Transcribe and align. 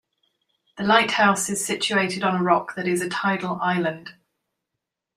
The 0.79 0.83
lighthouse 0.83 1.47
is 1.51 1.63
situated 1.63 2.23
on 2.23 2.35
a 2.35 2.41
rock 2.41 2.73
that 2.73 2.87
is 2.87 3.03
a 3.03 3.07
tidal 3.09 3.59
island. 3.61 4.15